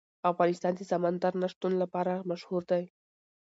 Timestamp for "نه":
1.41-1.47